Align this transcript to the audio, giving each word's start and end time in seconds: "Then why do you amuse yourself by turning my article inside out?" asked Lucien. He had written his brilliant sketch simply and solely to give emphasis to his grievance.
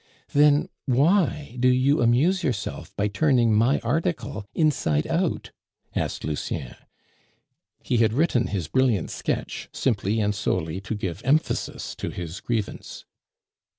"Then 0.33 0.67
why 0.87 1.57
do 1.59 1.67
you 1.67 2.01
amuse 2.01 2.43
yourself 2.43 2.91
by 2.95 3.07
turning 3.07 3.53
my 3.53 3.77
article 3.81 4.47
inside 4.55 5.05
out?" 5.05 5.51
asked 5.95 6.23
Lucien. 6.23 6.73
He 7.83 7.97
had 7.97 8.11
written 8.11 8.47
his 8.47 8.67
brilliant 8.67 9.11
sketch 9.11 9.69
simply 9.71 10.19
and 10.19 10.33
solely 10.33 10.81
to 10.81 10.95
give 10.95 11.21
emphasis 11.23 11.93
to 11.97 12.09
his 12.09 12.39
grievance. 12.41 13.05